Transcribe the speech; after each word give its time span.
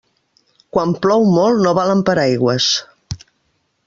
Quan 0.77 0.93
plou 1.03 1.27
molt 1.35 1.61
no 1.65 1.73
valen 1.81 2.01
paraigües. 2.07 2.71